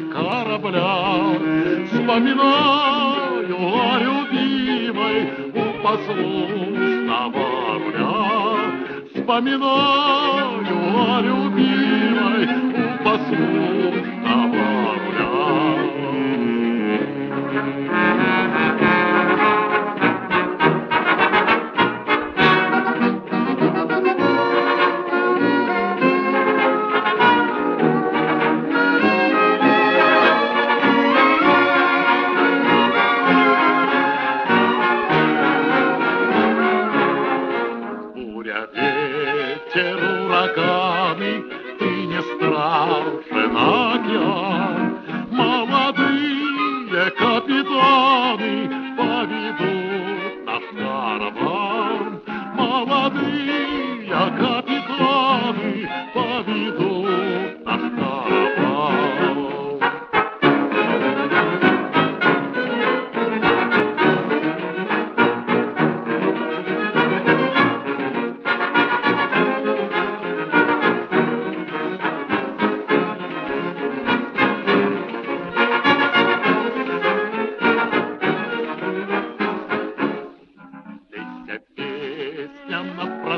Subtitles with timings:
[0.00, 1.38] корабля.
[1.92, 5.18] Вспоминаю о любимой
[5.54, 7.44] у послушного
[7.78, 8.16] руля.
[9.14, 10.07] Вспоминаю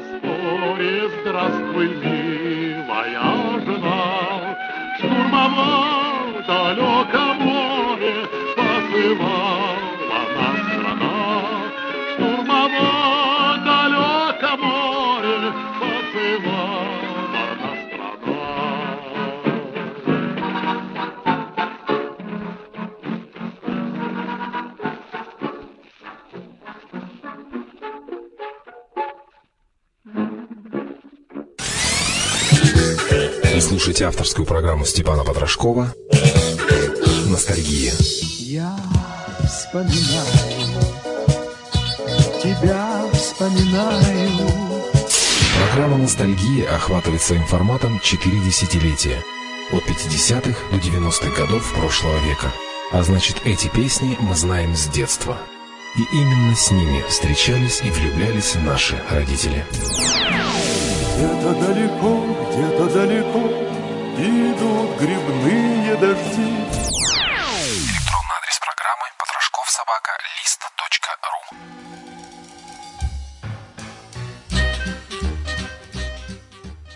[0.00, 2.09] просторе, здравствуй,
[34.00, 35.94] слушаете авторскую программу Степана Потрошкова
[37.26, 37.92] «Ностальгия».
[38.38, 38.74] Я
[39.46, 40.24] вспоминаю,
[42.42, 44.48] тебя вспоминаю.
[45.66, 49.22] Программа «Ностальгия» охватывает своим форматом 4 десятилетия.
[49.70, 52.50] От 50-х до 90-х годов прошлого века.
[52.92, 55.36] А значит, эти песни мы знаем с детства.
[55.98, 59.66] И именно с ними встречались и влюблялись наши родители.
[61.16, 63.59] Где-то далеко, где-то далеко
[64.20, 66.79] идут грибные дожди.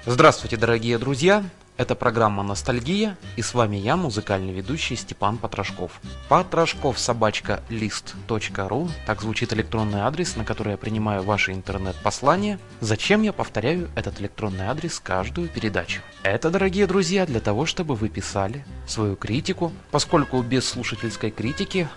[0.07, 1.43] Здравствуйте, дорогие друзья!
[1.79, 5.99] Это программа «Ностальгия» и с вами я, музыкальный ведущий Степан Потрошков.
[6.29, 12.59] Потрошков собачка лист.ру Так звучит электронный адрес, на который я принимаю ваши интернет-послания.
[12.81, 16.03] Зачем я повторяю этот электронный адрес каждую передачу?
[16.23, 21.89] Это, дорогие друзья, для того, чтобы вы писали свою критику, поскольку без слушательской критики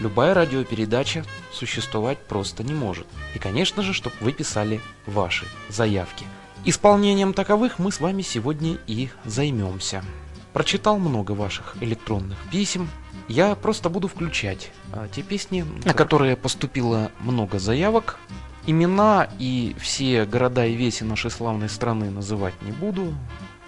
[0.00, 3.08] Любая радиопередача существовать просто не может.
[3.34, 6.24] И, конечно же, чтобы вы писали ваши заявки.
[6.64, 10.04] Исполнением таковых мы с вами сегодня и займемся.
[10.52, 12.90] Прочитал много ваших электронных писем.
[13.28, 18.18] Я просто буду включать а, те песни, на которые поступило много заявок.
[18.66, 23.14] Имена и все города и веси нашей славной страны называть не буду.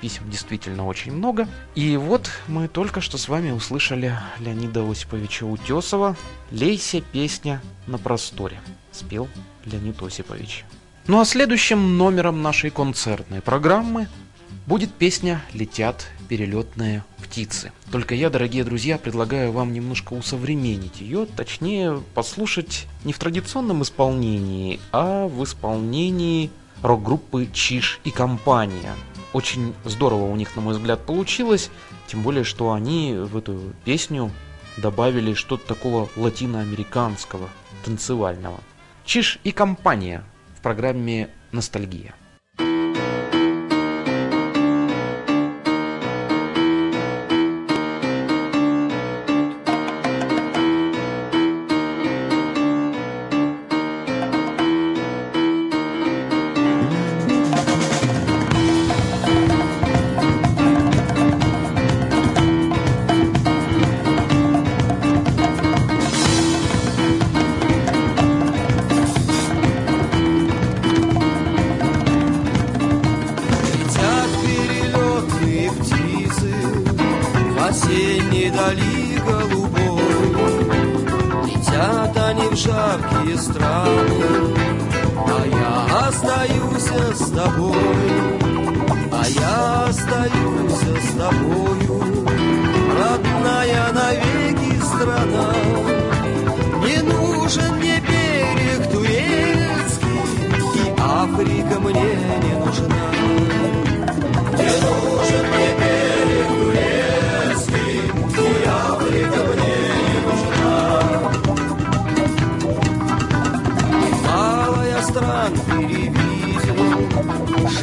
[0.01, 1.47] Писем действительно очень много.
[1.75, 6.17] И вот мы только что с вами услышали Леонида Осиповича Утесова
[6.51, 8.61] «Лейся, песня на просторе».
[8.93, 9.29] Спел
[9.65, 10.65] Леонид Осипович.
[11.07, 14.07] Ну а следующим номером нашей концертной программы
[14.67, 17.73] будет песня «Летят перелетные птицы».
[17.91, 24.79] Только я, дорогие друзья, предлагаю вам немножко усовременить ее, точнее послушать не в традиционном исполнении,
[24.93, 26.51] а в исполнении
[26.83, 28.95] рок-группы «Чиж и компания».
[29.33, 31.71] Очень здорово у них, на мой взгляд, получилось,
[32.09, 34.31] тем более, что они в эту песню
[34.77, 37.49] добавили что-то такого латиноамериканского,
[37.85, 38.61] танцевального.
[39.05, 40.25] «Чиж и компания»
[40.61, 42.15] в программе «Ностальгия».
[86.91, 87.77] Остаюсь с тобой
[89.13, 90.73] А я остаюсь
[91.03, 92.03] с тобою.
[92.99, 95.55] Родная навеки страна
[96.85, 100.21] Не нужен мне берег турецкий
[100.75, 102.50] И Африка мне не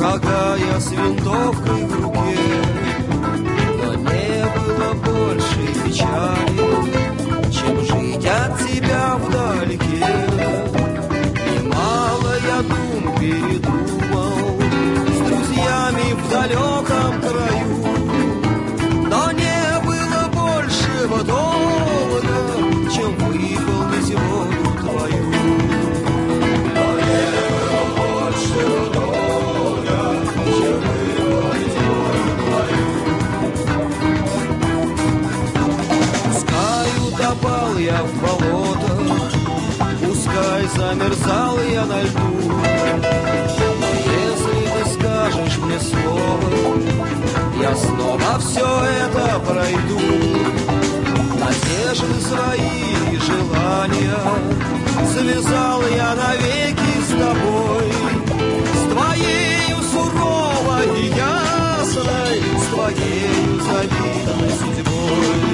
[0.07, 2.39] перевидел Шагая с винтовкой в руке.
[3.83, 6.46] Но не было больше печали
[41.07, 42.19] замерзал я на льду.
[43.80, 46.77] Но если ты скажешь мне слово
[47.62, 50.00] Я снова все это пройду.
[51.39, 54.18] Надежды свои и желания
[55.13, 57.92] Связал я навеки с тобой.
[58.74, 65.46] С твоею суровой и ясной С твоею завидной судьбой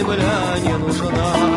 [0.00, 1.49] земля не нужна.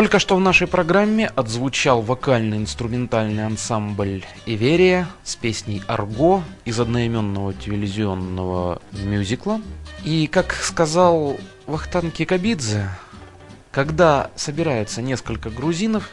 [0.00, 8.80] Только что в нашей программе отзвучал вокально-инструментальный ансамбль «Иверия» с песней «Арго» из одноименного телевизионного
[8.92, 9.60] мюзикла.
[10.02, 12.88] И, как сказал Вахтан Кикабидзе,
[13.72, 16.08] когда собирается несколько грузинов,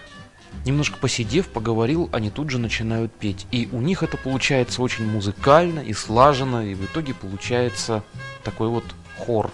[0.66, 3.48] немножко посидев, поговорил, они тут же начинают петь.
[3.52, 8.04] И у них это получается очень музыкально и слаженно, и в итоге получается
[8.44, 8.84] такой вот
[9.18, 9.50] хор.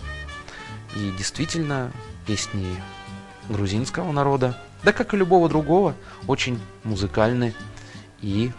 [0.96, 1.92] И действительно,
[2.26, 2.66] песни
[3.50, 5.96] грузинского народа, да как и любого другого,
[6.28, 7.54] очень музыкальны
[8.22, 8.52] и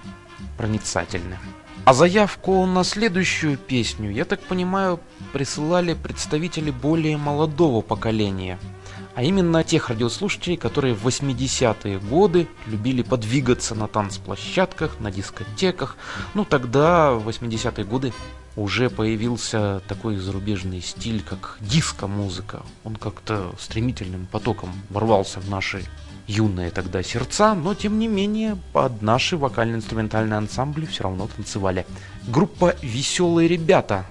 [0.56, 1.38] проницательны.
[1.84, 5.00] А заявку на следующую песню, я так понимаю,
[5.32, 8.58] присылали представители более молодого поколения.
[9.14, 15.96] А именно тех радиослушателей, которые в 80-е годы любили подвигаться на танцплощадках, на дискотеках.
[16.32, 18.12] Ну тогда, в 80-е годы,
[18.56, 22.62] уже появился такой зарубежный стиль, как диско-музыка.
[22.84, 25.84] Он как-то стремительным потоком ворвался в наши
[26.26, 31.86] юные тогда сердца, но тем не менее под наши вокально-инструментальные ансамбли все равно танцевали.
[32.28, 34.06] Группа «Веселые ребята»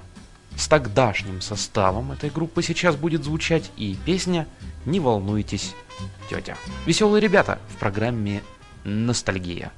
[0.56, 4.48] с тогдашним составом этой группы сейчас будет звучать и песня
[4.86, 5.74] «Не волнуйтесь,
[6.30, 6.56] тетя».
[6.86, 8.44] «Веселые ребята» в программе
[8.84, 9.72] «Ностальгия».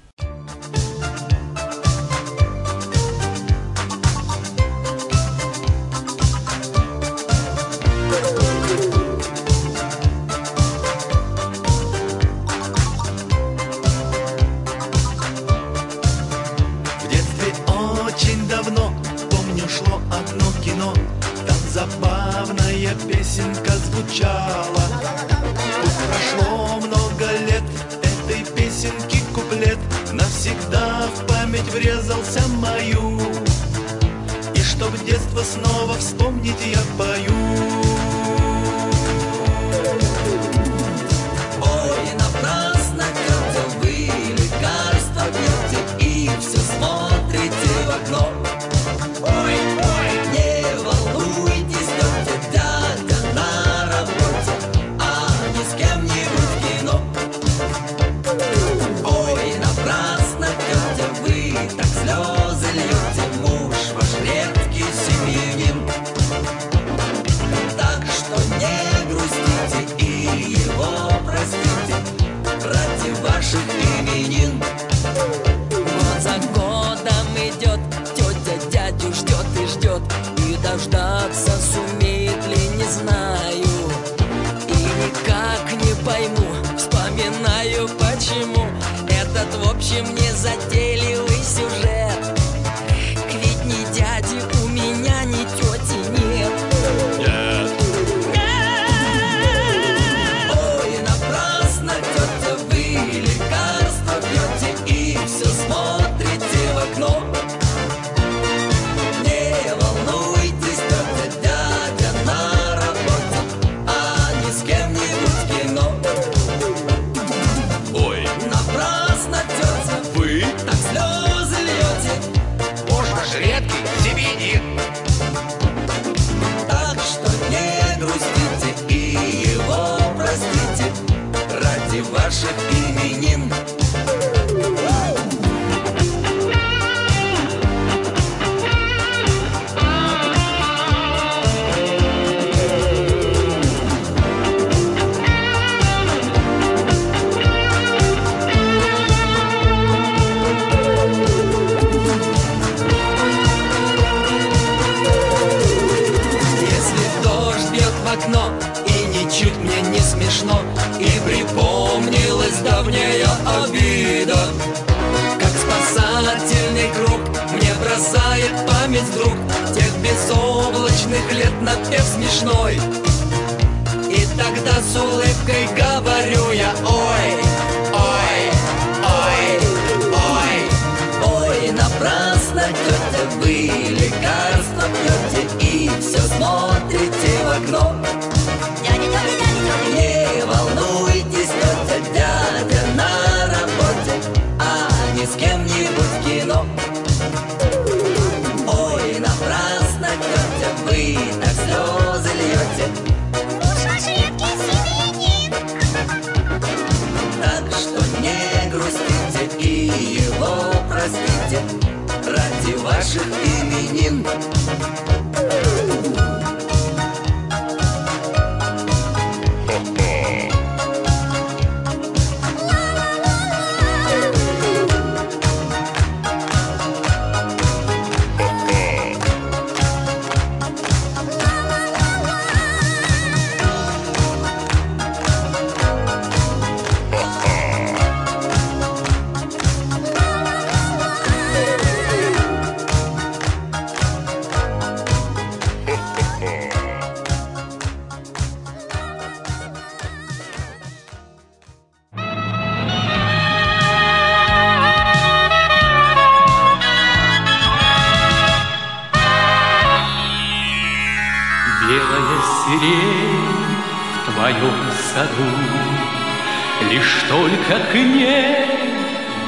[267.56, 268.56] Только к ней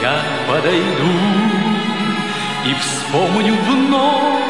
[0.01, 1.17] я подойду
[2.65, 4.43] И вспомню вновь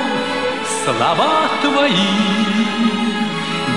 [0.83, 1.91] слова твои.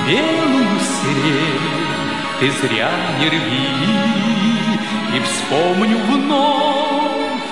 [0.06, 1.60] Белую сирень
[2.40, 3.68] ты зря не рви,
[5.16, 7.42] И вспомню вновь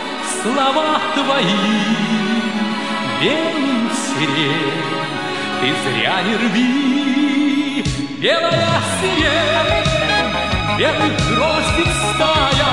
[0.42, 1.78] слова твои.
[3.20, 4.98] Белую сирень
[5.60, 7.84] ты зря не рви,
[8.20, 9.87] белая сирень,
[10.78, 12.72] белый гроздик стая,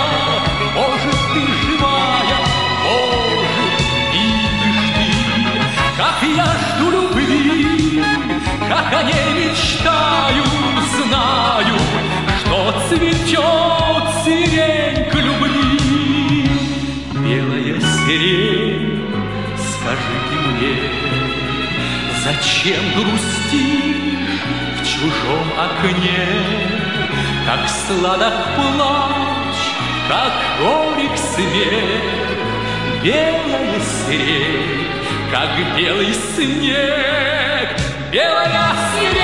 [0.75, 2.39] может, ты живая,
[2.83, 3.81] может,
[4.13, 5.09] видишь ты,
[5.97, 8.03] как я жду любви,
[8.69, 10.43] как о ней мечтаю,
[11.07, 11.77] знаю,
[12.41, 16.47] что цветет сирень к любви.
[17.11, 19.09] Белая сирень,
[19.57, 20.75] скажите мне,
[22.23, 24.41] Зачем грустишь
[24.73, 26.74] в чужом окне?
[27.45, 29.55] Как сладок плач,
[30.09, 32.01] как горек свет,
[33.03, 34.87] Белая сирень,
[35.31, 37.69] как белый снег,
[38.11, 39.14] Белая сирень,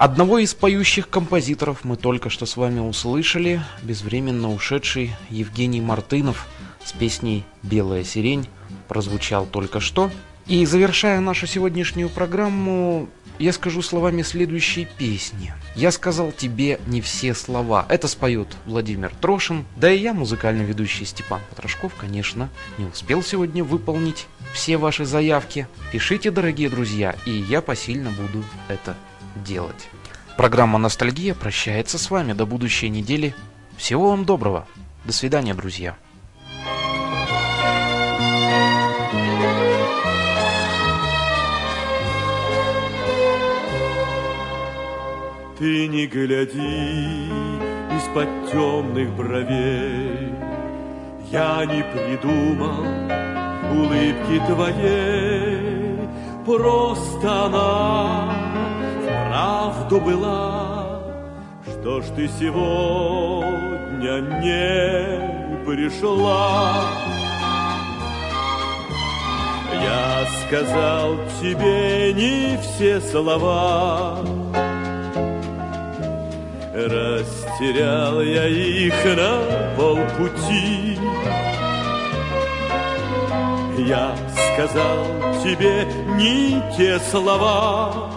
[0.04, 6.46] Одного из поющих композиторов мы только что с вами услышали, безвременно ушедший Евгений Мартынов
[6.84, 8.50] с песней «Белая сирень»
[8.89, 10.12] прозвучал только что.
[10.46, 13.08] И завершая нашу сегодняшнюю программу,
[13.39, 15.54] я скажу словами следующей песни.
[15.74, 17.86] «Я сказал тебе не все слова».
[17.88, 19.66] Это споет Владимир Трошин.
[19.78, 25.66] Да и я, музыкальный ведущий Степан Потрошков, конечно, не успел сегодня выполнить все ваши заявки.
[25.94, 28.98] Пишите, дорогие друзья, и я посильно буду это
[29.36, 29.89] делать.
[30.38, 33.36] Программа «Ностальгия» прощается с вами до будущей недели.
[33.78, 34.67] Всего вам доброго.
[35.06, 35.96] До свидания, друзья.
[45.60, 47.30] Ты не гляди
[47.96, 50.34] из-под темных бровей,
[51.32, 52.84] Я не придумал
[53.72, 56.00] улыбки твоей,
[56.46, 58.33] Просто она
[59.74, 61.02] вправду была.
[61.66, 66.84] Что ж ты сегодня не пришла?
[69.82, 74.20] Я сказал тебе не все слова,
[76.74, 80.98] Растерял я их на полпути.
[83.78, 84.16] Я
[84.54, 85.06] сказал
[85.44, 88.12] тебе не те слова,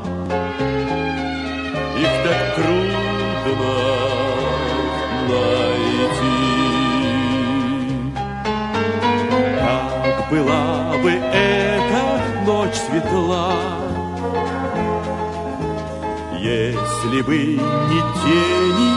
[16.47, 18.93] если бы не тени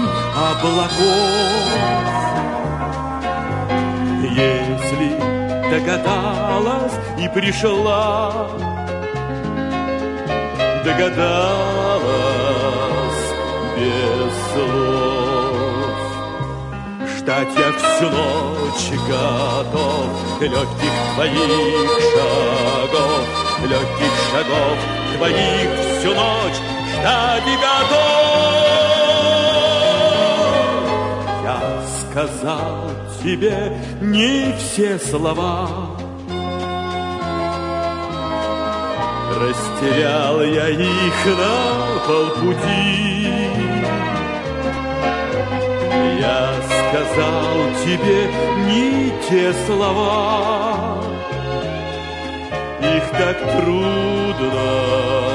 [0.50, 1.80] облаков,
[4.22, 5.10] если
[5.72, 8.50] догадалась и пришла,
[10.86, 12.10] догадалась
[13.76, 15.98] без слов.
[17.18, 20.08] Ждать я всю ночь готов
[20.42, 23.26] легких твоих шагов,
[23.64, 24.78] легких шагов
[25.18, 28.00] твоих всю ночь ждать и готов.
[31.44, 31.60] Я
[32.02, 32.90] сказал
[33.24, 35.70] тебе не все слова,
[39.40, 41.58] Растерял я их на
[42.08, 43.30] полпути.
[46.20, 47.46] Я сказал
[47.86, 48.30] тебе
[48.68, 51.02] не те слова,
[52.82, 55.29] Их так трудно